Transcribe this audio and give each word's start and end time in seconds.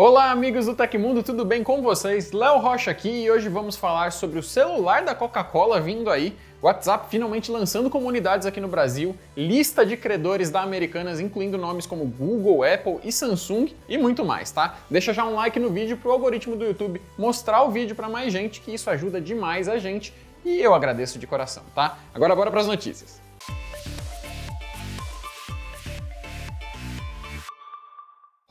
Olá, 0.00 0.30
amigos 0.30 0.66
do 0.66 0.76
Tecmundo, 0.76 1.24
tudo 1.24 1.44
bem 1.44 1.64
com 1.64 1.82
vocês? 1.82 2.30
Léo 2.30 2.60
Rocha 2.60 2.88
aqui 2.88 3.24
e 3.24 3.28
hoje 3.28 3.48
vamos 3.48 3.74
falar 3.74 4.12
sobre 4.12 4.38
o 4.38 4.42
celular 4.44 5.04
da 5.04 5.12
Coca-Cola 5.12 5.80
vindo 5.80 6.08
aí, 6.08 6.36
WhatsApp 6.62 7.08
finalmente 7.10 7.50
lançando 7.50 7.90
comunidades 7.90 8.46
aqui 8.46 8.60
no 8.60 8.68
Brasil, 8.68 9.16
lista 9.36 9.84
de 9.84 9.96
credores 9.96 10.50
da 10.50 10.60
Americanas 10.62 11.18
incluindo 11.18 11.58
nomes 11.58 11.84
como 11.84 12.04
Google, 12.04 12.62
Apple 12.62 13.00
e 13.02 13.10
Samsung 13.10 13.74
e 13.88 13.98
muito 13.98 14.24
mais, 14.24 14.52
tá? 14.52 14.76
Deixa 14.88 15.12
já 15.12 15.24
um 15.24 15.34
like 15.34 15.58
no 15.58 15.68
vídeo 15.68 15.96
pro 15.96 16.12
algoritmo 16.12 16.54
do 16.54 16.64
YouTube 16.64 17.02
mostrar 17.18 17.64
o 17.64 17.72
vídeo 17.72 17.96
para 17.96 18.08
mais 18.08 18.32
gente, 18.32 18.60
que 18.60 18.72
isso 18.72 18.88
ajuda 18.88 19.20
demais 19.20 19.68
a 19.68 19.78
gente 19.78 20.14
e 20.44 20.60
eu 20.60 20.74
agradeço 20.74 21.18
de 21.18 21.26
coração, 21.26 21.64
tá? 21.74 21.98
Agora 22.14 22.36
bora 22.36 22.52
para 22.52 22.60
as 22.60 22.68
notícias. 22.68 23.27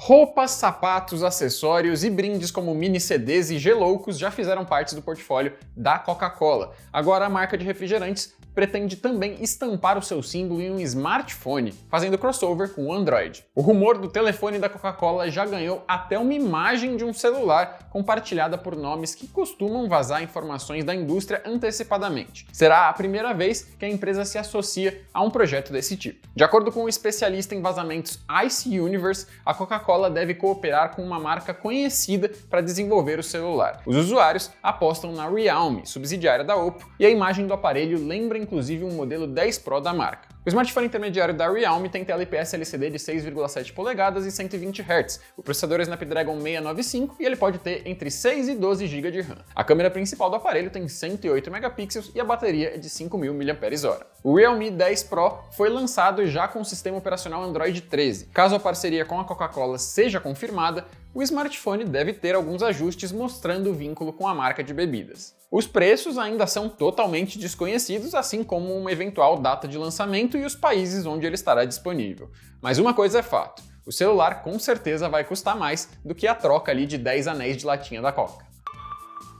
Roupas, 0.07 0.51
sapatos, 0.51 1.21
acessórios 1.21 2.05
e 2.05 2.09
brindes 2.09 2.49
como 2.49 2.73
mini 2.73 2.97
CDs 2.97 3.49
e 3.49 3.59
geloucos 3.59 4.17
já 4.17 4.31
fizeram 4.31 4.63
parte 4.63 4.95
do 4.95 5.01
portfólio 5.01 5.51
da 5.75 5.99
Coca-Cola. 5.99 6.71
Agora 6.93 7.25
a 7.25 7.29
marca 7.29 7.57
de 7.57 7.65
refrigerantes 7.65 8.33
pretende 8.57 8.95
também 8.95 9.37
estampar 9.39 9.99
o 9.99 10.01
seu 10.01 10.23
símbolo 10.23 10.59
em 10.59 10.71
um 10.71 10.79
smartphone, 10.79 11.75
fazendo 11.91 12.17
crossover 12.17 12.73
com 12.73 12.87
o 12.87 12.91
Android. 12.91 13.45
O 13.53 13.61
rumor 13.61 13.99
do 13.99 14.07
telefone 14.07 14.57
da 14.57 14.67
Coca-Cola 14.67 15.29
já 15.29 15.45
ganhou 15.45 15.83
até 15.87 16.17
uma 16.17 16.33
imagem 16.33 16.97
de 16.97 17.05
um 17.05 17.13
celular 17.13 17.87
compartilhada 17.91 18.57
por 18.57 18.75
nomes 18.75 19.13
que 19.13 19.27
costumam 19.27 19.87
vazar 19.87 20.23
informações 20.23 20.83
da 20.83 20.95
indústria 20.95 21.43
antecipadamente. 21.45 22.47
Será 22.51 22.89
a 22.89 22.93
primeira 22.93 23.31
vez 23.31 23.61
que 23.77 23.85
a 23.85 23.89
empresa 23.89 24.25
se 24.25 24.39
associa 24.39 25.03
a 25.13 25.21
um 25.21 25.29
projeto 25.29 25.71
desse 25.71 25.95
tipo. 25.95 26.27
De 26.35 26.43
acordo 26.43 26.71
com 26.71 26.79
o 26.79 26.83
um 26.85 26.89
especialista 26.89 27.53
em 27.53 27.61
vazamentos 27.61 28.19
Ice 28.43 28.79
Universe, 28.79 29.27
a 29.45 29.53
Coca-Cola 29.53 30.09
deve 30.09 30.33
cooperar 30.33 30.95
com 30.95 31.03
uma 31.03 31.19
marca 31.19 31.53
conhecida 31.53 32.31
para 32.49 32.61
desenvolver 32.61 33.19
o 33.19 33.23
celular. 33.23 33.83
Os 33.85 33.95
usuários 33.95 34.49
apostam 34.63 35.11
na 35.11 35.29
Realme, 35.29 35.85
subsidiária 35.85 36.43
da 36.43 36.55
Oppo, 36.55 36.89
e 36.99 37.05
a 37.05 37.09
imagem 37.11 37.45
do 37.45 37.53
aparelho 37.53 38.03
lembra 38.03 38.46
inclusive 38.47 38.83
um 38.85 38.91
modelo 38.91 39.27
10 39.27 39.59
Pro 39.59 39.79
da 39.79 39.93
marca. 39.93 40.36
O 40.47 40.49
smartphone 40.49 40.85
intermediário 40.85 41.33
da 41.33 41.51
Realme 41.51 41.89
tem 41.89 42.05
tela 42.05 42.23
IPS 42.23 42.53
LCD 42.53 42.91
de 42.91 42.97
6,7 42.97 43.73
polegadas 43.73 44.25
e 44.25 44.31
120 44.31 44.81
Hz. 44.81 45.19
O 45.35 45.43
processador 45.43 45.81
é 45.81 45.83
Snapdragon 45.83 46.39
695 46.39 47.17
e 47.19 47.25
ele 47.25 47.35
pode 47.35 47.57
ter 47.57 47.85
entre 47.85 48.09
6 48.09 48.47
e 48.47 48.55
12 48.55 48.87
GB 48.87 49.11
de 49.11 49.19
RAM. 49.19 49.39
A 49.53 49.61
câmera 49.61 49.91
principal 49.91 50.29
do 50.29 50.37
aparelho 50.37 50.69
tem 50.69 50.87
108 50.87 51.51
megapixels 51.51 52.11
e 52.15 52.21
a 52.21 52.23
bateria 52.23 52.75
é 52.75 52.77
de 52.77 52.87
5.000 52.87 53.33
mAh. 53.33 54.07
O 54.23 54.37
Realme 54.37 54.71
10 54.71 55.03
Pro 55.03 55.37
foi 55.51 55.67
lançado 55.67 56.25
já 56.25 56.47
com 56.47 56.61
o 56.61 56.65
sistema 56.65 56.97
operacional 56.97 57.43
Android 57.43 57.81
13. 57.81 58.27
Caso 58.27 58.55
a 58.55 58.59
parceria 58.59 59.03
com 59.03 59.19
a 59.19 59.25
Coca-Cola 59.25 59.77
seja 59.77 60.21
confirmada, 60.21 60.85
o 61.13 61.21
smartphone 61.23 61.83
deve 61.83 62.13
ter 62.13 62.35
alguns 62.35 62.63
ajustes 62.63 63.11
mostrando 63.11 63.71
o 63.71 63.73
vínculo 63.73 64.13
com 64.13 64.27
a 64.27 64.35
marca 64.35 64.63
de 64.63 64.73
bebidas. 64.73 65.35
Os 65.49 65.65
preços 65.65 66.17
ainda 66.17 66.45
são 66.45 66.67
totalmente 66.67 67.39
desconhecidos, 67.39 68.13
assim 68.13 68.43
como 68.43 68.75
uma 68.75 68.91
eventual 68.91 69.39
data 69.39 69.67
de 69.67 69.77
lançamento 69.77 70.36
e 70.37 70.45
os 70.45 70.55
países 70.55 71.05
onde 71.05 71.25
ele 71.25 71.35
estará 71.35 71.65
disponível. 71.65 72.29
Mas 72.61 72.77
uma 72.77 72.93
coisa 72.93 73.19
é 73.19 73.23
fato: 73.23 73.63
o 73.85 73.91
celular 73.91 74.41
com 74.41 74.57
certeza 74.59 75.09
vai 75.09 75.23
custar 75.23 75.57
mais 75.57 75.89
do 76.03 76.15
que 76.15 76.27
a 76.27 76.35
troca 76.35 76.71
ali 76.71 76.85
de 76.85 76.97
10 76.97 77.27
anéis 77.27 77.57
de 77.57 77.65
latinha 77.65 78.01
da 78.01 78.11
Coca. 78.11 78.45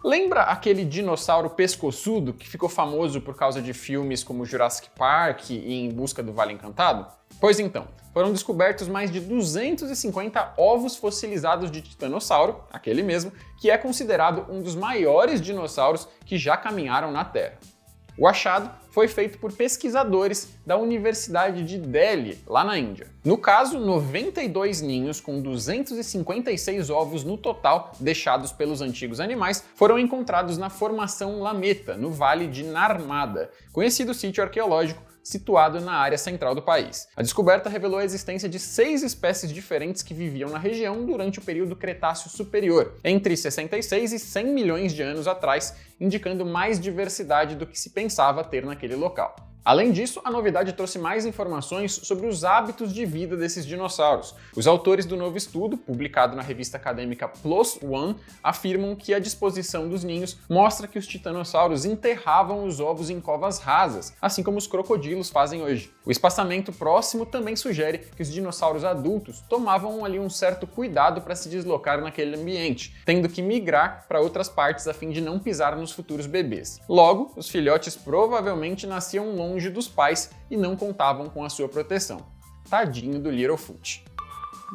Lembra 0.04 0.44
aquele 0.44 0.86
dinossauro 0.86 1.50
pescoçudo 1.50 2.32
que 2.32 2.48
ficou 2.48 2.70
famoso 2.70 3.20
por 3.20 3.36
causa 3.36 3.62
de 3.62 3.74
filmes 3.74 4.24
como 4.24 4.46
Jurassic 4.46 4.90
Park 4.96 5.50
e 5.50 5.74
Em 5.74 5.92
Busca 5.92 6.24
do 6.24 6.32
Vale 6.32 6.54
Encantado? 6.54 7.08
Pois 7.42 7.60
então, 7.60 7.88
foram 8.14 8.32
descobertos 8.32 8.88
mais 8.88 9.12
de 9.12 9.20
250 9.20 10.54
ovos 10.58 10.96
fossilizados 10.96 11.70
de 11.70 11.82
titanossauro, 11.82 12.64
aquele 12.72 13.04
mesmo, 13.04 13.32
que 13.60 13.70
é 13.70 13.78
considerado 13.78 14.46
um 14.50 14.62
dos 14.62 14.76
maiores 14.76 15.42
dinossauros 15.42 16.08
que 16.26 16.38
já 16.38 16.56
caminharam 16.56 17.12
na 17.12 17.26
Terra. 17.26 17.60
O 18.20 18.28
achado 18.28 18.72
foi 18.90 19.08
feito 19.08 19.38
por 19.38 19.54
pesquisadores 19.54 20.58
da 20.66 20.76
Universidade 20.76 21.64
de 21.64 21.78
Delhi, 21.78 22.40
lá 22.48 22.64
na 22.64 22.76
Índia. 22.76 23.06
No 23.24 23.38
caso, 23.38 23.80
92 23.80 24.82
ninhos 24.82 25.22
com 25.22 25.40
256 25.40 26.90
ovos 26.90 27.24
no 27.24 27.38
total 27.38 27.92
deixados 28.00 28.52
pelos 28.52 28.82
antigos 28.82 29.20
animais 29.20 29.64
foram 29.76 30.00
encontrados 30.00 30.58
na 30.58 30.72
formação 30.72 31.42
Lameta, 31.42 31.96
no 31.96 32.10
Vale 32.10 32.48
de 32.48 32.64
Narmada, 32.64 33.52
conhecido 33.72 34.16
sítio 34.16 34.44
arqueológico 34.44 35.07
situado 35.28 35.82
na 35.82 35.92
área 35.92 36.18
central 36.18 36.56
do 36.56 36.62
país. 36.62 37.08
A 37.16 37.22
descoberta 37.22 37.70
revelou 37.70 38.00
a 38.00 38.06
existência 38.06 38.48
de 38.48 38.58
seis 38.58 39.04
espécies 39.04 39.52
diferentes 39.52 40.02
que 40.02 40.14
viviam 40.14 40.50
na 40.50 40.58
região 40.58 41.06
durante 41.06 41.40
o 41.40 41.42
período 41.42 41.76
Cretáceo 41.76 42.30
Superior, 42.30 42.94
entre 43.04 43.36
66 43.36 44.14
e 44.14 44.20
100 44.20 44.46
milhões 44.46 44.94
de 44.94 45.02
anos 45.02 45.28
atrás, 45.28 45.76
indicando 46.00 46.46
mais 46.46 46.80
diversidade 46.80 47.56
do 47.56 47.68
que 47.68 47.78
se 47.78 47.90
pensava 47.90 48.44
ter 48.44 48.66
naquele 48.66 48.96
local. 48.96 49.36
Além 49.68 49.92
disso, 49.92 50.22
a 50.24 50.32
novidade 50.32 50.72
trouxe 50.72 50.98
mais 50.98 51.26
informações 51.26 51.92
sobre 51.92 52.26
os 52.26 52.46
hábitos 52.46 52.94
de 52.94 53.06
vida 53.06 53.36
desses 53.36 53.66
dinossauros. 53.66 54.34
Os 54.56 54.66
autores 54.66 55.06
do 55.06 55.18
novo 55.18 55.38
estudo, 55.38 55.76
publicado 55.76 56.38
na 56.38 56.42
revista 56.42 56.78
acadêmica 56.78 57.28
PLOS 57.28 57.78
ONE, 57.84 58.16
afirmam 58.42 58.96
que 58.96 59.14
a 59.14 59.20
disposição 59.20 59.90
dos 59.90 60.06
ninhos 60.06 60.38
mostra 60.50 60.88
que 60.88 60.98
os 60.98 61.06
titanossauros 61.06 61.84
enterravam 61.84 62.64
os 62.64 62.80
ovos 62.80 63.10
em 63.10 63.20
covas 63.20 63.60
rasas, 63.60 64.16
assim 64.22 64.42
como 64.42 64.58
os 64.58 64.68
crocodilos 64.68 65.30
fazem 65.30 65.62
hoje. 65.62 65.92
O 66.06 66.12
espaçamento 66.12 66.72
próximo 66.72 67.26
também 67.26 67.58
sugere 67.58 67.98
que 67.98 68.22
os 68.22 68.32
dinossauros 68.32 68.86
adultos 68.86 69.42
tomavam 69.50 70.06
ali 70.06 70.18
um 70.18 70.30
certo 70.30 70.66
cuidado 70.66 71.20
para 71.20 71.36
se 71.36 71.50
deslocar 71.50 72.00
naquele 72.00 72.38
ambiente, 72.38 72.96
tendo 73.06 73.28
que 73.28 73.42
migrar 73.42 74.06
para 74.08 74.22
outras 74.22 74.48
partes 74.48 74.88
a 74.88 74.94
fim 74.94 75.10
de 75.10 75.20
não 75.20 75.38
pisar 75.38 75.76
nos 75.76 75.92
futuros 75.92 76.26
bebês. 76.26 76.80
Logo, 76.88 77.34
os 77.36 77.50
filhotes 77.50 77.98
provavelmente 77.98 78.88
nasciam 78.88 79.36
longe 79.36 79.57
longe 79.58 79.70
dos 79.72 79.88
pais 79.88 80.30
e 80.52 80.56
não 80.56 80.76
contavam 80.76 81.28
com 81.30 81.44
a 81.44 81.50
sua 81.50 81.68
proteção. 81.68 82.24
Tadinho 82.70 83.20
do 83.20 83.32
Littlefoot. 83.32 84.06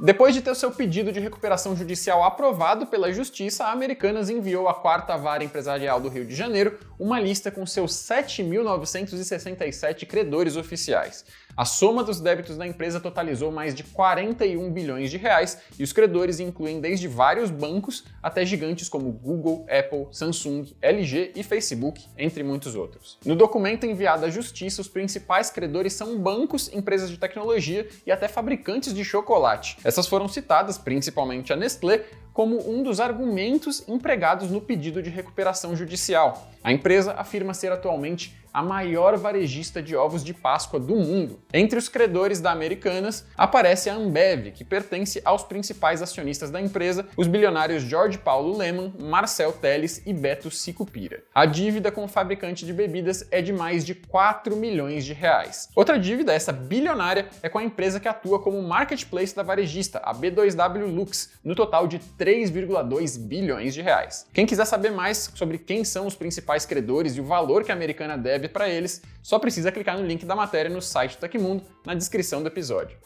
Depois 0.02 0.34
de 0.34 0.40
ter 0.40 0.56
seu 0.56 0.72
pedido 0.72 1.12
de 1.12 1.20
recuperação 1.20 1.76
judicial 1.76 2.24
aprovado 2.24 2.86
pela 2.86 3.12
Justiça, 3.12 3.64
a 3.64 3.72
Americanas 3.72 4.30
enviou 4.30 4.66
à 4.66 4.72
quarta 4.74 5.16
vara 5.16 5.44
empresarial 5.44 6.00
do 6.00 6.08
Rio 6.08 6.24
de 6.24 6.34
Janeiro 6.34 6.78
uma 6.98 7.20
lista 7.20 7.50
com 7.50 7.66
seus 7.66 7.92
7.967 7.92 10.06
credores 10.06 10.56
oficiais. 10.56 11.26
A 11.54 11.66
soma 11.66 12.02
dos 12.02 12.18
débitos 12.18 12.56
da 12.56 12.66
empresa 12.66 12.98
totalizou 12.98 13.52
mais 13.52 13.74
de 13.74 13.84
41 13.84 14.72
bilhões 14.72 15.10
de 15.10 15.18
reais 15.18 15.60
e 15.78 15.82
os 15.82 15.92
credores 15.92 16.40
incluem 16.40 16.80
desde 16.80 17.06
vários 17.06 17.50
bancos 17.50 18.04
até 18.22 18.44
gigantes 18.44 18.88
como 18.88 19.12
Google, 19.12 19.66
Apple, 19.68 20.06
Samsung, 20.10 20.74
LG 20.80 21.32
e 21.36 21.42
Facebook, 21.42 22.06
entre 22.16 22.42
muitos 22.42 22.74
outros. 22.74 23.18
No 23.24 23.36
documento 23.36 23.84
enviado 23.84 24.24
à 24.24 24.30
Justiça, 24.30 24.80
os 24.80 24.88
principais 24.88 25.50
credores 25.50 25.92
são 25.92 26.18
bancos, 26.18 26.72
empresas 26.72 27.10
de 27.10 27.18
tecnologia 27.18 27.86
e 28.06 28.10
até 28.10 28.28
fabricantes 28.28 28.94
de 28.94 29.04
chocolate. 29.04 29.76
Essas 29.84 30.06
foram 30.06 30.28
citadas, 30.28 30.78
principalmente 30.78 31.52
a 31.52 31.56
Nestlé, 31.56 32.06
como 32.32 32.66
um 32.66 32.82
dos 32.82 32.98
argumentos 32.98 33.86
empregados 33.86 34.50
no 34.50 34.60
pedido 34.60 35.02
de 35.02 35.10
recuperação 35.10 35.76
judicial. 35.76 36.50
A 36.64 36.72
empresa 36.72 37.12
afirma 37.12 37.52
ser 37.52 37.70
atualmente 37.70 38.41
a 38.52 38.62
maior 38.62 39.16
varejista 39.16 39.82
de 39.82 39.96
ovos 39.96 40.22
de 40.22 40.34
Páscoa 40.34 40.78
do 40.78 40.94
mundo. 40.96 41.40
Entre 41.52 41.78
os 41.78 41.88
credores 41.88 42.40
da 42.40 42.50
Americanas 42.50 43.26
aparece 43.36 43.88
a 43.88 43.94
Ambev, 43.94 44.50
que 44.52 44.64
pertence 44.64 45.22
aos 45.24 45.42
principais 45.42 46.02
acionistas 46.02 46.50
da 46.50 46.60
empresa, 46.60 47.06
os 47.16 47.26
bilionários 47.26 47.82
George 47.82 48.18
Paulo 48.18 48.56
Lehmann, 48.56 48.92
Marcel 48.98 49.52
Teles 49.52 50.02
e 50.04 50.12
Beto 50.12 50.50
Sicupira. 50.50 51.22
A 51.34 51.46
dívida 51.46 51.90
com 51.90 52.04
o 52.04 52.08
fabricante 52.08 52.66
de 52.66 52.72
bebidas 52.72 53.26
é 53.30 53.40
de 53.40 53.52
mais 53.52 53.84
de 53.84 53.94
4 53.94 54.54
milhões 54.56 55.04
de 55.04 55.12
reais. 55.12 55.68
Outra 55.74 55.98
dívida, 55.98 56.32
essa 56.32 56.52
bilionária, 56.52 57.28
é 57.42 57.48
com 57.48 57.58
a 57.58 57.64
empresa 57.64 58.00
que 58.00 58.08
atua 58.08 58.38
como 58.38 58.62
marketplace 58.62 59.34
da 59.34 59.42
varejista, 59.42 59.98
a 60.04 60.14
B2W 60.14 60.86
Lux, 60.86 61.30
no 61.42 61.54
total 61.54 61.86
de 61.86 61.98
3,2 62.18 63.18
bilhões 63.18 63.74
de 63.74 63.80
reais. 63.80 64.26
Quem 64.32 64.46
quiser 64.46 64.64
saber 64.64 64.90
mais 64.90 65.30
sobre 65.34 65.58
quem 65.58 65.84
são 65.84 66.06
os 66.06 66.14
principais 66.14 66.66
credores 66.66 67.16
e 67.16 67.20
o 67.20 67.24
valor 67.24 67.64
que 67.64 67.72
a 67.72 67.74
Americana 67.74 68.18
deve 68.18 68.41
para 68.48 68.68
eles, 68.68 69.02
só 69.22 69.38
precisa 69.38 69.72
clicar 69.72 69.98
no 69.98 70.06
link 70.06 70.24
da 70.24 70.36
matéria 70.36 70.70
no 70.70 70.82
site 70.82 71.16
do 71.16 71.20
Tecmundo, 71.20 71.62
na 71.84 71.94
descrição 71.94 72.42
do 72.42 72.48
episódio. 72.48 72.96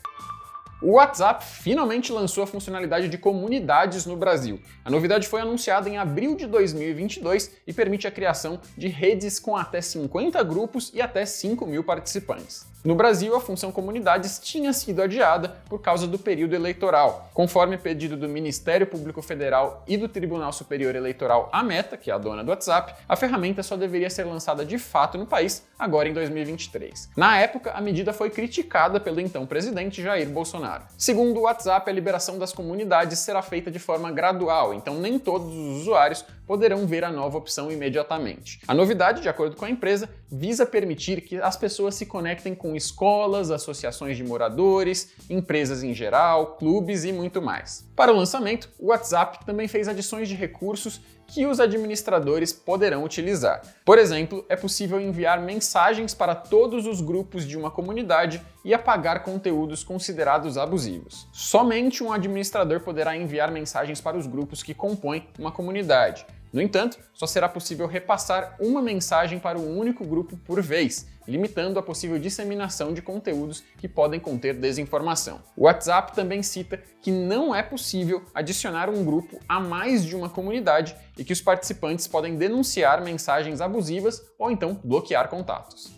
O 0.82 0.92
WhatsApp 0.92 1.42
finalmente 1.42 2.12
lançou 2.12 2.44
a 2.44 2.46
funcionalidade 2.46 3.08
de 3.08 3.16
comunidades 3.16 4.04
no 4.04 4.14
Brasil. 4.14 4.60
A 4.84 4.90
novidade 4.90 5.26
foi 5.26 5.40
anunciada 5.40 5.88
em 5.88 5.96
abril 5.96 6.36
de 6.36 6.46
2022 6.46 7.50
e 7.66 7.72
permite 7.72 8.06
a 8.06 8.10
criação 8.10 8.60
de 8.76 8.86
redes 8.86 9.38
com 9.38 9.56
até 9.56 9.80
50 9.80 10.42
grupos 10.42 10.92
e 10.92 11.00
até 11.00 11.24
5 11.24 11.66
mil 11.66 11.82
participantes. 11.82 12.66
No 12.86 12.94
Brasil, 12.94 13.34
a 13.34 13.40
função 13.40 13.72
comunidades 13.72 14.38
tinha 14.38 14.72
sido 14.72 15.02
adiada 15.02 15.56
por 15.68 15.80
causa 15.80 16.06
do 16.06 16.20
período 16.20 16.54
eleitoral. 16.54 17.28
Conforme 17.34 17.76
pedido 17.76 18.16
do 18.16 18.28
Ministério 18.28 18.86
Público 18.86 19.20
Federal 19.20 19.82
e 19.88 19.96
do 19.96 20.08
Tribunal 20.08 20.52
Superior 20.52 20.94
Eleitoral, 20.94 21.48
a 21.52 21.64
Meta, 21.64 21.96
que 21.96 22.12
é 22.12 22.14
a 22.14 22.18
dona 22.18 22.44
do 22.44 22.50
WhatsApp, 22.50 22.94
a 23.08 23.16
ferramenta 23.16 23.60
só 23.64 23.76
deveria 23.76 24.08
ser 24.08 24.22
lançada 24.22 24.64
de 24.64 24.78
fato 24.78 25.18
no 25.18 25.26
país 25.26 25.66
agora 25.76 26.08
em 26.08 26.12
2023. 26.12 27.10
Na 27.16 27.36
época, 27.36 27.72
a 27.72 27.80
medida 27.80 28.12
foi 28.12 28.30
criticada 28.30 29.00
pelo 29.00 29.20
então 29.20 29.44
presidente 29.46 30.00
Jair 30.00 30.28
Bolsonaro. 30.28 30.84
Segundo 30.96 31.38
o 31.38 31.42
WhatsApp, 31.42 31.90
a 31.90 31.92
liberação 31.92 32.38
das 32.38 32.52
comunidades 32.52 33.18
será 33.18 33.42
feita 33.42 33.68
de 33.68 33.80
forma 33.80 34.12
gradual, 34.12 34.72
então 34.72 34.94
nem 34.94 35.18
todos 35.18 35.48
os 35.48 35.80
usuários 35.80 36.24
poderão 36.46 36.86
ver 36.86 37.04
a 37.04 37.10
nova 37.10 37.36
opção 37.36 37.70
imediatamente. 37.70 38.60
A 38.66 38.74
novidade, 38.74 39.20
de 39.20 39.28
acordo 39.28 39.56
com 39.56 39.64
a 39.64 39.70
empresa, 39.70 40.08
visa 40.30 40.64
permitir 40.64 41.20
que 41.20 41.36
as 41.38 41.56
pessoas 41.56 41.94
se 41.94 42.06
conectem 42.06 42.54
com 42.54 42.76
escolas, 42.76 43.50
associações 43.50 44.16
de 44.16 44.24
moradores, 44.24 45.12
empresas 45.28 45.82
em 45.82 45.92
geral, 45.92 46.56
clubes 46.56 47.04
e 47.04 47.12
muito 47.12 47.42
mais. 47.42 47.86
Para 47.96 48.12
o 48.12 48.16
lançamento, 48.16 48.70
o 48.78 48.88
WhatsApp 48.88 49.44
também 49.44 49.66
fez 49.66 49.88
adições 49.88 50.28
de 50.28 50.34
recursos 50.34 51.00
que 51.26 51.46
os 51.46 51.60
administradores 51.60 52.52
poderão 52.52 53.04
utilizar. 53.04 53.62
Por 53.84 53.98
exemplo, 53.98 54.44
é 54.48 54.56
possível 54.56 55.00
enviar 55.00 55.40
mensagens 55.40 56.14
para 56.14 56.34
todos 56.34 56.86
os 56.86 57.00
grupos 57.00 57.46
de 57.46 57.56
uma 57.56 57.70
comunidade 57.70 58.42
e 58.64 58.72
apagar 58.72 59.22
conteúdos 59.22 59.82
considerados 59.82 60.56
abusivos. 60.56 61.26
Somente 61.32 62.02
um 62.02 62.12
administrador 62.12 62.80
poderá 62.80 63.16
enviar 63.16 63.50
mensagens 63.50 64.00
para 64.00 64.16
os 64.16 64.26
grupos 64.26 64.62
que 64.62 64.74
compõem 64.74 65.26
uma 65.38 65.52
comunidade. 65.52 66.26
No 66.52 66.62
entanto, 66.62 66.98
só 67.12 67.26
será 67.26 67.48
possível 67.48 67.86
repassar 67.86 68.56
uma 68.60 68.80
mensagem 68.80 69.38
para 69.38 69.58
um 69.58 69.78
único 69.78 70.04
grupo 70.04 70.36
por 70.38 70.62
vez, 70.62 71.06
limitando 71.26 71.78
a 71.78 71.82
possível 71.82 72.18
disseminação 72.18 72.92
de 72.92 73.02
conteúdos 73.02 73.62
que 73.78 73.88
podem 73.88 74.20
conter 74.20 74.54
desinformação. 74.54 75.40
O 75.56 75.64
WhatsApp 75.64 76.14
também 76.14 76.42
cita 76.42 76.80
que 77.00 77.10
não 77.10 77.54
é 77.54 77.62
possível 77.62 78.22
adicionar 78.34 78.90
um 78.90 79.04
grupo 79.04 79.40
a 79.48 79.58
mais 79.58 80.04
de 80.04 80.14
uma 80.14 80.28
comunidade 80.28 80.94
e 81.16 81.24
que 81.24 81.32
os 81.32 81.40
participantes 81.40 82.06
podem 82.06 82.36
denunciar 82.36 83.02
mensagens 83.02 83.60
abusivas 83.60 84.22
ou 84.38 84.50
então 84.50 84.80
bloquear 84.84 85.28
contatos. 85.28 85.95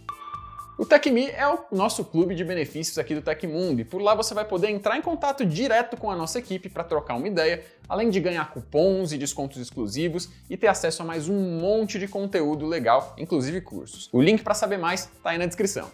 O 0.78 0.86
TecMe 0.86 1.28
é 1.30 1.44
o 1.44 1.58
nosso 1.72 2.04
clube 2.04 2.36
de 2.36 2.44
benefícios 2.44 2.98
aqui 2.98 3.12
do 3.12 3.20
Tecmundo 3.20 3.80
e 3.80 3.84
por 3.84 4.00
lá 4.00 4.14
você 4.14 4.32
vai 4.32 4.44
poder 4.44 4.70
entrar 4.70 4.96
em 4.96 5.02
contato 5.02 5.44
direto 5.44 5.96
com 5.96 6.08
a 6.08 6.14
nossa 6.14 6.38
equipe 6.38 6.68
para 6.68 6.84
trocar 6.84 7.16
uma 7.16 7.26
ideia, 7.26 7.64
além 7.88 8.10
de 8.10 8.20
ganhar 8.20 8.48
cupons 8.52 9.10
e 9.10 9.18
descontos 9.18 9.58
exclusivos 9.58 10.30
e 10.48 10.56
ter 10.56 10.68
acesso 10.68 11.02
a 11.02 11.04
mais 11.04 11.28
um 11.28 11.58
monte 11.58 11.98
de 11.98 12.06
conteúdo 12.06 12.64
legal, 12.64 13.12
inclusive 13.18 13.60
cursos. 13.60 14.08
O 14.12 14.22
link 14.22 14.44
para 14.44 14.54
saber 14.54 14.78
mais 14.78 15.10
está 15.16 15.30
aí 15.30 15.38
na 15.38 15.46
descrição. 15.46 15.90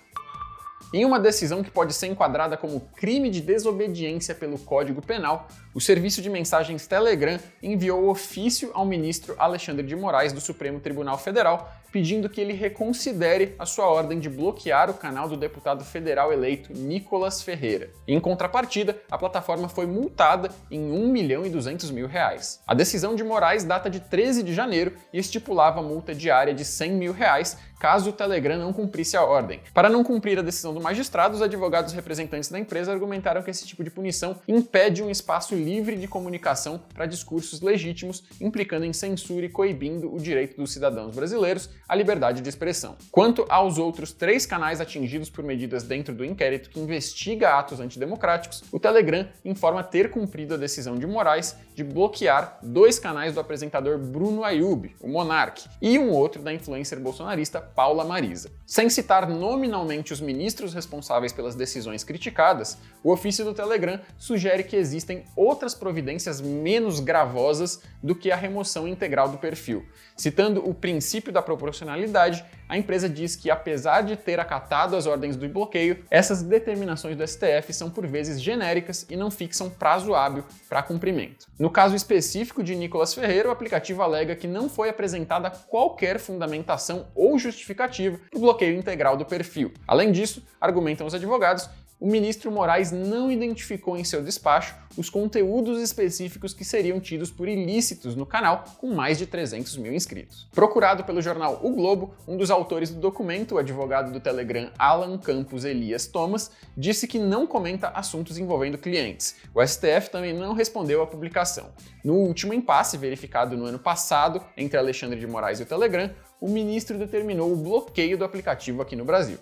Em 0.93 1.03
uma 1.07 1.19
decisão 1.19 1.63
que 1.63 1.71
pode 1.71 1.95
ser 1.95 2.09
enquadrada 2.09 2.55
como 2.55 2.81
crime 2.95 3.31
de 3.31 3.41
desobediência 3.41 4.35
pelo 4.35 4.59
Código 4.59 5.01
Penal, 5.01 5.49
o 5.75 5.81
serviço 5.81 6.23
de 6.23 6.31
mensagens 6.31 6.87
Telegram 6.87 7.37
enviou 7.61 8.09
ofício 8.09 8.71
ao 8.75 8.87
ministro 8.87 9.35
Alexandre 9.37 9.85
de 9.85 9.97
Moraes 9.97 10.33
do 10.33 10.41
Supremo 10.41 10.79
Tribunal 10.79 11.19
Federal 11.19 11.69
pedindo 11.95 12.29
que 12.29 12.41
ele 12.41 12.53
reconsidere 12.53 13.55
a 13.57 13.65
sua 13.65 13.87
ordem 13.87 14.19
de 14.19 14.29
bloquear 14.29 14.91
o 14.91 14.95
canal 14.95 15.29
do 15.29 15.37
deputado 15.37 15.85
federal 15.85 16.33
eleito 16.33 16.73
Nicolas 16.73 17.41
Ferreira. 17.41 17.89
Em 18.05 18.19
contrapartida, 18.19 19.01
a 19.09 19.17
plataforma 19.17 19.69
foi 19.69 19.87
multada 19.87 20.51
em 20.69 20.91
1 20.91 21.07
milhão 21.07 21.47
e 21.47 21.51
200 21.51 21.93
mil 21.93 22.09
reais. 22.09 22.61
A 22.67 22.75
decisão 22.75 23.15
de 23.15 23.23
Moraes 23.23 23.63
data 23.63 23.89
de 23.89 24.01
13 24.01 24.43
de 24.43 24.53
janeiro 24.53 24.97
e 25.13 25.21
estipulava 25.21 25.81
multa 25.83 26.13
diária 26.13 26.53
de 26.53 26.65
100 26.65 26.93
mil 26.95 27.13
reais 27.13 27.57
caso 27.79 28.11
o 28.11 28.13
Telegram 28.13 28.59
não 28.59 28.73
cumprisse 28.73 29.17
a 29.17 29.23
ordem. 29.23 29.61
Para 29.73 29.91
não 29.91 30.03
cumprir 30.03 30.39
a 30.39 30.43
decisão 30.43 30.73
do 30.73 30.81
magistrado, 30.81 31.35
os 31.35 31.43
advogados 31.43 31.93
representantes 31.93 32.49
da 32.49 32.59
empresa 32.59 32.91
argumentaram 32.91 33.43
que 33.43 33.51
esse 33.51 33.67
tipo 33.67 33.85
de 33.85 33.91
punição 33.91 34.41
impede 34.49 35.03
um 35.03 35.11
espaço 35.11 35.55
livre 35.65 35.97
de 35.97 36.07
comunicação 36.07 36.81
para 36.93 37.07
discursos 37.07 37.61
legítimos, 37.61 38.25
implicando 38.41 38.85
em 38.85 38.93
censura 38.93 39.47
e 39.47 39.49
coibindo 39.49 40.15
o 40.15 40.21
direito 40.21 40.57
dos 40.57 40.73
cidadãos 40.73 41.15
brasileiros 41.15 41.71
à 41.89 41.95
liberdade 41.95 42.43
de 42.43 42.49
expressão. 42.49 42.97
Quanto 43.11 43.45
aos 43.49 43.79
outros 43.79 44.13
três 44.13 44.45
canais 44.45 44.81
atingidos 44.81 45.31
por 45.31 45.45
medidas 45.45 45.83
dentro 45.83 46.15
do 46.15 46.25
inquérito 46.25 46.71
que 46.71 46.81
investiga 46.81 47.59
atos 47.59 47.81
antidemocráticos, 47.81 48.63
o 48.71 48.79
Telegram 48.79 49.27
informa 49.45 49.83
ter 49.83 50.11
cumprido 50.11 50.55
a 50.55 50.59
decisão 50.59 50.97
de 50.97 51.07
Moraes 51.07 51.57
de 51.75 51.83
bloquear 51.83 52.59
dois 52.63 52.99
canais 52.99 53.35
do 53.35 53.41
apresentador 53.41 53.99
Bruno 53.99 54.45
Ayub, 54.45 54.95
o 55.01 55.09
Monarque, 55.09 55.69
e 55.81 55.99
um 55.99 56.11
outro 56.11 56.43
da 56.43 56.53
influencer 56.53 57.01
bolsonarista 57.01 57.61
Paula 57.61 58.05
Marisa. 58.05 58.51
Sem 58.67 58.89
citar 58.89 59.29
nominalmente 59.29 60.13
os 60.13 60.21
ministros 60.21 60.75
responsáveis 60.75 61.33
pelas 61.33 61.55
decisões 61.55 62.05
criticadas, 62.05 62.79
o 63.03 63.13
ofício 63.13 63.45
do 63.45 63.55
Telegram 63.55 64.01
sugere 64.17 64.65
que 64.65 64.77
existem 64.77 65.25
outras 65.55 65.73
providências 65.73 66.41
menos 66.41 66.99
gravosas 66.99 67.81
do 68.03 68.13
que 68.13 68.33
a 68.33 68.37
remoção 68.37 68.89
integral 68.89 69.29
do 69.29 69.39
perfil. 69.39 69.87
Citando 70.17 70.69
o 70.69 70.75
princípio 70.75 71.33
da 71.33 71.41
proporcionalidade, 71.41 72.45
a 72.69 72.77
empresa 72.77 73.09
diz 73.09 73.37
que, 73.37 73.51
apesar 73.51 74.03
de 74.03 74.17
ter 74.17 74.41
acatado 74.41 74.97
as 74.97 75.07
ordens 75.07 75.37
do 75.37 75.49
bloqueio, 75.49 76.05
essas 76.11 76.43
determinações 76.43 77.17
do 77.17 77.27
STF 77.27 77.73
são 77.73 77.89
por 77.89 78.05
vezes 78.05 78.43
genéricas 78.43 79.07
e 79.09 79.17
não 79.17 79.31
fixam 79.31 79.71
prazo 79.71 80.13
hábil 80.13 80.45
para 80.69 80.83
cumprimento. 80.83 81.47
No 81.57 81.71
caso 81.71 81.95
específico 81.95 82.63
de 82.63 82.75
Nicolas 82.75 83.15
Ferreira, 83.15 83.49
o 83.49 83.53
aplicativo 83.53 84.03
alega 84.03 84.35
que 84.35 84.49
não 84.49 84.69
foi 84.69 84.89
apresentada 84.89 85.51
qualquer 85.51 86.19
fundamentação 86.19 87.07
ou 87.15 87.39
justificativa 87.39 88.19
para 88.29 88.39
o 88.39 88.41
bloqueio 88.41 88.77
integral 88.77 89.17
do 89.17 89.25
perfil. 89.25 89.73
Além 89.87 90.11
disso, 90.11 90.43
argumentam 90.61 91.07
os 91.07 91.15
advogados, 91.15 91.69
o 92.01 92.11
ministro 92.11 92.51
Moraes 92.51 92.91
não 92.91 93.31
identificou 93.31 93.97
em 93.97 94.05
seu 94.05 94.23
despacho 94.23 94.75
os 94.97 95.09
conteúdos 95.09 95.81
específicos 95.81 96.53
que 96.53 96.65
seriam 96.65 97.01
tidos 97.01 97.31
por 97.31 97.49
ilícitos 97.49 98.15
no 98.15 98.27
canal, 98.27 98.65
com 98.79 98.95
mais 98.95 99.17
de 99.17 99.27
300 99.27 99.77
mil 99.77 99.93
inscritos. 99.93 100.49
Procurado 100.53 101.05
pelo 101.05 101.23
jornal 101.23 101.61
O 101.63 101.71
Globo, 101.71 102.15
um 102.27 102.37
dos 102.37 102.51
autores 102.51 102.91
do 102.91 103.01
documento, 103.01 103.55
o 103.55 103.59
advogado 103.59 104.13
do 104.13 104.21
Telegram 104.21 104.71
Alan 104.79 105.19
Campos 105.19 105.65
Elias 105.65 106.07
Thomas, 106.07 106.51
disse 106.77 107.09
que 107.09 107.19
não 107.19 107.47
comenta 107.47 107.89
assuntos 107.89 108.39
envolvendo 108.39 108.79
clientes. 108.79 109.37
O 109.55 109.65
STF 109.65 110.11
também 110.11 110.33
não 110.33 110.53
respondeu 110.53 111.03
à 111.03 111.07
publicação. 111.07 111.71
No 112.05 112.15
último 112.15 112.53
impasse 112.53 112.99
verificado 112.99 113.57
no 113.57 113.65
ano 113.65 113.79
passado 113.79 114.45
entre 114.57 114.79
Alexandre 114.79 115.19
de 115.19 115.27
Moraes 115.27 115.61
e 115.61 115.63
o 115.63 115.67
Telegram, 115.67 116.11
o 116.41 116.49
ministro 116.49 116.99
determinou 116.99 117.53
o 117.53 117.57
bloqueio 117.57 118.19
do 118.19 118.25
aplicativo 118.25 118.83
aqui 118.83 118.95
no 118.95 119.05
Brasil. 119.05 119.39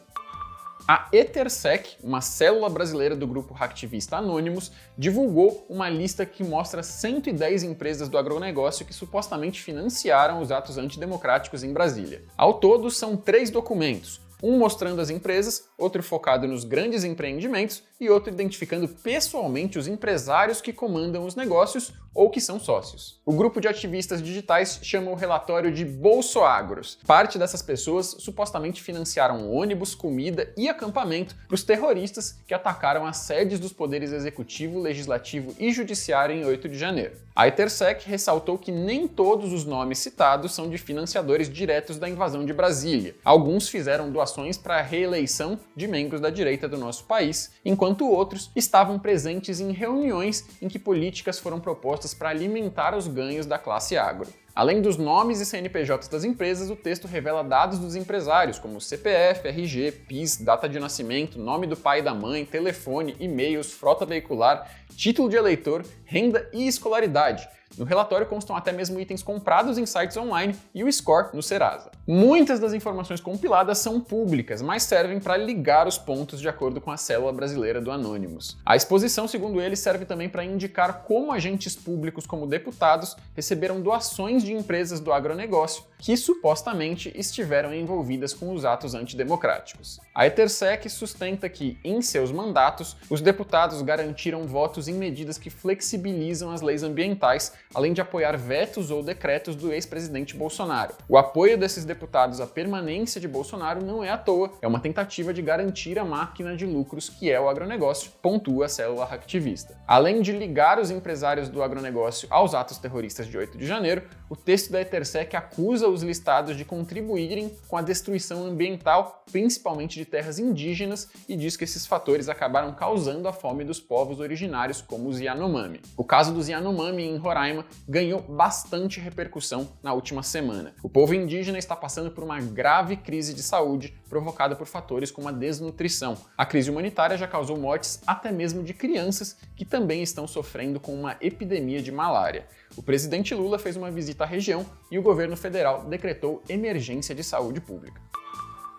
A 0.86 1.08
Ethersec, 1.12 1.96
uma 2.02 2.20
célula 2.20 2.68
brasileira 2.68 3.14
do 3.14 3.26
grupo 3.26 3.54
hacktivista 3.54 4.16
Anonymous, 4.16 4.72
divulgou 4.98 5.64
uma 5.70 5.88
lista 5.88 6.26
que 6.26 6.42
mostra 6.42 6.82
110 6.82 7.62
empresas 7.62 8.08
do 8.08 8.18
agronegócio 8.18 8.84
que 8.84 8.92
supostamente 8.92 9.62
financiaram 9.62 10.40
os 10.40 10.50
atos 10.50 10.78
antidemocráticos 10.78 11.62
em 11.62 11.72
Brasília. 11.72 12.24
Ao 12.36 12.54
todo, 12.54 12.90
são 12.90 13.16
três 13.16 13.48
documentos, 13.48 14.20
um 14.42 14.58
mostrando 14.58 15.00
as 15.00 15.08
empresas, 15.08 15.68
outro 15.78 16.02
focado 16.02 16.48
nos 16.48 16.64
grandes 16.64 17.04
empreendimentos 17.04 17.82
e 18.00 18.10
outro 18.10 18.32
identificando 18.32 18.88
pessoalmente 18.88 19.78
os 19.78 19.86
empresários 19.86 20.60
que 20.60 20.72
comandam 20.72 21.24
os 21.24 21.36
negócios 21.36 21.92
ou 22.12 22.28
que 22.28 22.40
são 22.40 22.58
sócios. 22.58 23.20
O 23.24 23.32
grupo 23.32 23.60
de 23.60 23.68
ativistas 23.68 24.20
digitais 24.20 24.80
chama 24.82 25.10
o 25.10 25.14
relatório 25.14 25.72
de 25.72 25.84
Bolsoagros. 25.84 26.98
Parte 27.06 27.38
dessas 27.38 27.62
pessoas 27.62 28.16
supostamente 28.18 28.82
financiaram 28.82 29.50
ônibus, 29.50 29.94
comida 29.94 30.52
e 30.56 30.68
acampamento 30.68 31.34
para 31.46 31.54
os 31.54 31.62
terroristas 31.62 32.36
que 32.46 32.52
atacaram 32.52 33.06
as 33.06 33.18
sedes 33.18 33.60
dos 33.60 33.72
poderes 33.72 34.12
executivo, 34.12 34.80
legislativo 34.80 35.54
e 35.58 35.72
judiciário 35.72 36.34
em 36.34 36.44
8 36.44 36.68
de 36.68 36.76
janeiro. 36.76 37.14
A 37.34 37.48
Intersec 37.48 38.06
ressaltou 38.06 38.58
que 38.58 38.70
nem 38.70 39.08
todos 39.08 39.52
os 39.52 39.64
nomes 39.64 39.98
citados 39.98 40.52
são 40.52 40.68
de 40.68 40.76
financiadores 40.76 41.48
diretos 41.48 41.98
da 41.98 42.08
invasão 42.08 42.44
de 42.44 42.52
Brasília. 42.52 43.14
Alguns 43.24 43.68
fizeram 43.68 44.10
doações 44.10 44.31
para 44.62 44.78
a 44.78 44.82
reeleição 44.82 45.58
de 45.76 45.86
membros 45.86 46.20
da 46.20 46.30
direita 46.30 46.68
do 46.68 46.78
nosso 46.78 47.04
país, 47.04 47.52
enquanto 47.64 48.08
outros 48.08 48.50
estavam 48.56 48.98
presentes 48.98 49.60
em 49.60 49.72
reuniões 49.72 50.46
em 50.60 50.68
que 50.68 50.78
políticas 50.78 51.38
foram 51.38 51.60
propostas 51.60 52.14
para 52.14 52.30
alimentar 52.30 52.96
os 52.96 53.06
ganhos 53.06 53.46
da 53.46 53.58
classe 53.58 53.96
agro. 53.96 54.28
Além 54.54 54.82
dos 54.82 54.98
nomes 54.98 55.40
e 55.40 55.46
CNPJs 55.46 56.08
das 56.08 56.24
empresas, 56.24 56.68
o 56.68 56.76
texto 56.76 57.06
revela 57.06 57.42
dados 57.42 57.78
dos 57.78 57.96
empresários, 57.96 58.58
como 58.58 58.82
CPF, 58.82 59.48
RG, 59.48 59.92
PIS, 60.06 60.36
data 60.36 60.68
de 60.68 60.78
nascimento, 60.78 61.38
nome 61.38 61.66
do 61.66 61.76
pai 61.76 62.00
e 62.00 62.02
da 62.02 62.14
mãe, 62.14 62.44
telefone, 62.44 63.16
e-mails, 63.18 63.72
frota 63.72 64.04
veicular, 64.04 64.70
título 64.94 65.30
de 65.30 65.36
eleitor, 65.36 65.86
renda 66.04 66.50
e 66.52 66.66
escolaridade. 66.66 67.48
No 67.78 67.84
relatório 67.84 68.26
constam 68.26 68.56
até 68.56 68.72
mesmo 68.72 69.00
itens 69.00 69.22
comprados 69.22 69.78
em 69.78 69.86
sites 69.86 70.16
online 70.16 70.54
e 70.74 70.84
o 70.84 70.92
score 70.92 71.28
no 71.32 71.42
Serasa. 71.42 71.90
Muitas 72.06 72.60
das 72.60 72.72
informações 72.72 73.20
compiladas 73.20 73.78
são 73.78 74.00
públicas, 74.00 74.60
mas 74.60 74.82
servem 74.82 75.20
para 75.20 75.36
ligar 75.36 75.86
os 75.86 75.98
pontos 75.98 76.40
de 76.40 76.48
acordo 76.48 76.80
com 76.80 76.90
a 76.90 76.96
célula 76.96 77.32
brasileira 77.32 77.80
do 77.80 77.90
Anonymous. 77.90 78.56
A 78.64 78.76
exposição, 78.76 79.26
segundo 79.26 79.60
ele, 79.60 79.76
serve 79.76 80.04
também 80.04 80.28
para 80.28 80.44
indicar 80.44 81.02
como 81.04 81.32
agentes 81.32 81.74
públicos 81.76 82.26
como 82.26 82.46
deputados 82.46 83.16
receberam 83.34 83.80
doações 83.80 84.42
de 84.42 84.52
empresas 84.52 85.00
do 85.00 85.12
agronegócio 85.12 85.84
que 86.02 86.16
supostamente 86.16 87.12
estiveram 87.14 87.72
envolvidas 87.72 88.34
com 88.34 88.52
os 88.52 88.64
atos 88.64 88.92
antidemocráticos. 88.92 90.00
A 90.12 90.26
Etersec 90.26 90.90
sustenta 90.90 91.48
que, 91.48 91.78
em 91.84 92.02
seus 92.02 92.32
mandatos, 92.32 92.96
os 93.08 93.20
deputados 93.20 93.80
garantiram 93.82 94.44
votos 94.44 94.88
em 94.88 94.94
medidas 94.94 95.38
que 95.38 95.48
flexibilizam 95.48 96.50
as 96.50 96.60
leis 96.60 96.82
ambientais, 96.82 97.52
além 97.72 97.92
de 97.92 98.00
apoiar 98.00 98.36
vetos 98.36 98.90
ou 98.90 99.00
decretos 99.00 99.54
do 99.54 99.72
ex-presidente 99.72 100.34
Bolsonaro. 100.34 100.92
O 101.08 101.16
apoio 101.16 101.56
desses 101.56 101.84
deputados 101.84 102.40
à 102.40 102.48
permanência 102.48 103.20
de 103.20 103.28
Bolsonaro 103.28 103.80
não 103.80 104.02
é 104.02 104.10
à 104.10 104.18
toa, 104.18 104.50
é 104.60 104.66
uma 104.66 104.80
tentativa 104.80 105.32
de 105.32 105.40
garantir 105.40 106.00
a 106.00 106.04
máquina 106.04 106.56
de 106.56 106.66
lucros 106.66 107.08
que 107.08 107.30
é 107.30 107.40
o 107.40 107.48
agronegócio, 107.48 108.10
pontua 108.20 108.66
a 108.66 108.68
célula 108.68 109.04
hacktivista. 109.04 109.80
Além 109.86 110.20
de 110.20 110.32
ligar 110.32 110.80
os 110.80 110.90
empresários 110.90 111.48
do 111.48 111.62
agronegócio 111.62 112.26
aos 112.28 112.54
atos 112.54 112.78
terroristas 112.78 113.28
de 113.28 113.38
8 113.38 113.56
de 113.56 113.64
janeiro, 113.64 114.02
o 114.28 114.34
texto 114.34 114.72
da 114.72 114.80
Etersec 114.80 115.36
acusa 115.36 115.91
os 115.92 116.02
listados 116.02 116.56
de 116.56 116.64
contribuírem 116.64 117.52
com 117.68 117.76
a 117.76 117.82
destruição 117.82 118.44
ambiental, 118.44 119.24
principalmente 119.30 119.98
de 119.98 120.04
terras 120.04 120.38
indígenas, 120.38 121.08
e 121.28 121.36
diz 121.36 121.56
que 121.56 121.64
esses 121.64 121.86
fatores 121.86 122.28
acabaram 122.28 122.72
causando 122.74 123.28
a 123.28 123.32
fome 123.32 123.64
dos 123.64 123.80
povos 123.80 124.20
originários, 124.20 124.80
como 124.80 125.08
os 125.08 125.20
Yanomami. 125.20 125.80
O 125.96 126.04
caso 126.04 126.32
dos 126.32 126.48
Yanomami 126.48 127.04
em 127.04 127.16
Roraima 127.16 127.64
ganhou 127.88 128.20
bastante 128.20 129.00
repercussão 129.00 129.68
na 129.82 129.92
última 129.92 130.22
semana. 130.22 130.74
O 130.82 130.88
povo 130.88 131.14
indígena 131.14 131.58
está 131.58 131.76
passando 131.76 132.10
por 132.10 132.24
uma 132.24 132.40
grave 132.40 132.96
crise 132.96 133.34
de 133.34 133.42
saúde 133.42 133.94
provocada 134.08 134.54
por 134.54 134.66
fatores 134.66 135.10
como 135.10 135.28
a 135.28 135.32
desnutrição. 135.32 136.16
A 136.36 136.44
crise 136.44 136.70
humanitária 136.70 137.16
já 137.16 137.26
causou 137.26 137.56
mortes 137.56 138.00
até 138.06 138.30
mesmo 138.30 138.62
de 138.62 138.74
crianças 138.74 139.36
que 139.56 139.64
também 139.64 140.02
estão 140.02 140.26
sofrendo 140.26 140.78
com 140.78 140.94
uma 140.94 141.16
epidemia 141.20 141.80
de 141.80 141.90
malária. 141.90 142.46
O 142.76 142.82
presidente 142.82 143.34
Lula 143.34 143.58
fez 143.58 143.76
uma 143.76 143.90
visita 143.90 144.24
à 144.24 144.26
região 144.26 144.64
e 144.90 144.98
o 144.98 145.02
governo 145.02 145.36
federal 145.36 145.81
decretou 145.88 146.42
emergência 146.48 147.14
de 147.14 147.22
saúde 147.22 147.60
pública 147.60 148.00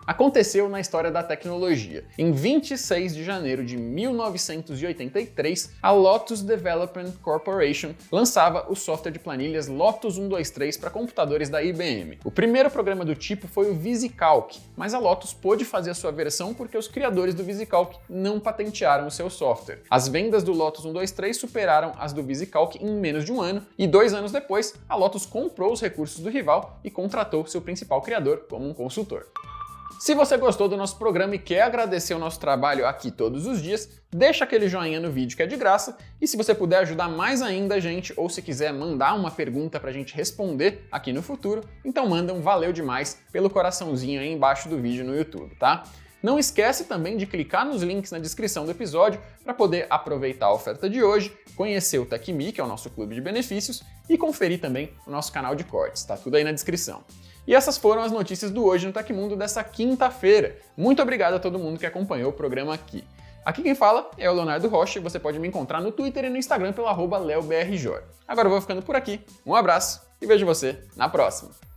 aconteceu 0.06 0.68
na 0.68 0.80
história 0.80 1.10
da 1.10 1.22
tecnologia. 1.22 2.04
Em 2.18 2.32
26 2.32 3.14
de 3.14 3.24
janeiro 3.24 3.64
de 3.64 3.76
1983, 3.76 5.72
a 5.82 5.90
Lotus 5.90 6.42
Development 6.42 7.12
Corporation 7.22 7.94
lançava 8.10 8.66
o 8.70 8.74
software 8.74 9.12
de 9.12 9.18
planilhas 9.18 9.68
Lotus 9.68 10.14
123 10.14 10.76
para 10.76 10.90
computadores 10.90 11.48
da 11.48 11.62
IBM. 11.62 12.18
O 12.24 12.30
primeiro 12.30 12.70
programa 12.70 13.04
do 13.04 13.14
tipo 13.14 13.48
foi 13.48 13.70
o 13.70 13.74
VisiCalc, 13.74 14.58
mas 14.76 14.94
a 14.94 14.98
Lotus 14.98 15.32
pôde 15.32 15.64
fazer 15.64 15.90
a 15.90 15.94
sua 15.94 16.12
versão 16.12 16.54
porque 16.54 16.76
os 16.76 16.88
criadores 16.88 17.34
do 17.34 17.44
VisiCalc 17.44 17.96
não 18.08 18.38
patentearam 18.38 19.06
o 19.06 19.10
seu 19.10 19.30
software. 19.30 19.82
As 19.90 20.08
vendas 20.08 20.42
do 20.42 20.52
Lotus 20.52 20.82
123 20.82 21.36
superaram 21.36 21.92
as 21.98 22.12
do 22.12 22.22
VisiCalc 22.22 22.76
em 22.76 22.90
menos 22.90 23.24
de 23.24 23.32
um 23.32 23.40
ano 23.40 23.64
e 23.78 23.86
dois 23.86 24.12
anos 24.12 24.32
depois, 24.32 24.74
a 24.88 24.94
Lotus 24.94 25.26
comprou 25.26 25.72
os 25.72 25.80
recursos 25.80 26.20
do 26.20 26.30
rival 26.30 26.78
e 26.84 26.90
contratou 26.90 27.46
seu 27.46 27.60
principal 27.60 28.02
criador 28.02 28.46
como 28.48 28.68
um 28.68 28.74
consultor. 28.74 29.26
Se 29.98 30.14
você 30.14 30.36
gostou 30.36 30.68
do 30.68 30.76
nosso 30.76 30.98
programa 30.98 31.34
e 31.34 31.38
quer 31.38 31.62
agradecer 31.62 32.14
o 32.14 32.18
nosso 32.18 32.38
trabalho 32.38 32.86
aqui 32.86 33.10
todos 33.10 33.46
os 33.46 33.62
dias, 33.62 33.88
deixa 34.10 34.44
aquele 34.44 34.68
joinha 34.68 35.00
no 35.00 35.10
vídeo 35.10 35.36
que 35.36 35.42
é 35.42 35.46
de 35.46 35.56
graça 35.56 35.96
e 36.20 36.28
se 36.28 36.36
você 36.36 36.54
puder 36.54 36.78
ajudar 36.78 37.08
mais 37.08 37.40
ainda 37.40 37.76
a 37.76 37.80
gente 37.80 38.12
ou 38.16 38.28
se 38.28 38.42
quiser 38.42 38.72
mandar 38.72 39.14
uma 39.14 39.30
pergunta 39.30 39.80
para 39.80 39.90
a 39.90 39.92
gente 39.92 40.14
responder 40.14 40.86
aqui 40.92 41.12
no 41.12 41.22
futuro, 41.22 41.62
então 41.84 42.06
manda 42.06 42.34
um 42.34 42.42
valeu 42.42 42.72
demais 42.72 43.18
pelo 43.32 43.48
coraçãozinho 43.48 44.20
aí 44.20 44.30
embaixo 44.30 44.68
do 44.68 44.78
vídeo 44.78 45.04
no 45.04 45.16
YouTube, 45.16 45.54
tá? 45.56 45.84
Não 46.22 46.38
esquece 46.38 46.84
também 46.84 47.18
de 47.18 47.26
clicar 47.26 47.66
nos 47.66 47.82
links 47.82 48.10
na 48.10 48.18
descrição 48.18 48.64
do 48.64 48.70
episódio 48.70 49.20
para 49.42 49.52
poder 49.52 49.86
aproveitar 49.90 50.46
a 50.46 50.54
oferta 50.54 50.88
de 50.88 51.02
hoje, 51.02 51.36
conhecer 51.54 51.98
o 51.98 52.06
TechMe, 52.06 52.50
que 52.50 52.60
é 52.60 52.64
o 52.64 52.66
nosso 52.66 52.88
clube 52.88 53.14
de 53.14 53.20
benefícios, 53.20 53.82
e 54.08 54.16
conferir 54.16 54.58
também 54.58 54.90
o 55.06 55.10
nosso 55.10 55.30
canal 55.30 55.54
de 55.54 55.64
cortes, 55.64 56.02
tá 56.02 56.16
tudo 56.16 56.36
aí 56.36 56.44
na 56.44 56.52
descrição. 56.52 57.04
E 57.46 57.54
essas 57.54 57.76
foram 57.76 58.02
as 58.02 58.10
notícias 58.10 58.50
do 58.50 58.64
Hoje 58.64 58.86
no 58.86 58.92
Tecmundo 58.92 59.36
dessa 59.36 59.62
quinta-feira. 59.62 60.56
Muito 60.76 61.02
obrigado 61.02 61.34
a 61.34 61.38
todo 61.38 61.58
mundo 61.58 61.78
que 61.78 61.86
acompanhou 61.86 62.30
o 62.30 62.32
programa 62.32 62.72
aqui. 62.72 63.04
Aqui 63.44 63.62
quem 63.62 63.74
fala 63.74 64.10
é 64.16 64.30
o 64.30 64.32
Leonardo 64.32 64.68
Rocha 64.68 64.98
e 64.98 65.02
você 65.02 65.18
pode 65.18 65.38
me 65.38 65.46
encontrar 65.46 65.82
no 65.82 65.92
Twitter 65.92 66.24
e 66.24 66.30
no 66.30 66.38
Instagram 66.38 66.72
pelo 66.72 66.86
arroba. 66.86 67.18
Agora 67.18 68.46
eu 68.46 68.50
vou 68.50 68.60
ficando 68.60 68.80
por 68.80 68.96
aqui, 68.96 69.20
um 69.44 69.54
abraço 69.54 70.00
e 70.20 70.26
vejo 70.26 70.46
você 70.46 70.78
na 70.96 71.08
próxima! 71.08 71.73